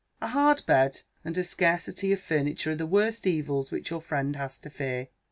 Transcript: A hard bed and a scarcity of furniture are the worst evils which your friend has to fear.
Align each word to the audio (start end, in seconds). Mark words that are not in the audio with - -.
A 0.19 0.29
hard 0.29 0.65
bed 0.65 1.01
and 1.23 1.37
a 1.37 1.43
scarcity 1.43 2.11
of 2.11 2.19
furniture 2.19 2.71
are 2.71 2.75
the 2.75 2.87
worst 2.87 3.27
evils 3.27 3.69
which 3.69 3.91
your 3.91 4.01
friend 4.01 4.35
has 4.35 4.57
to 4.61 4.71
fear. 4.71 5.09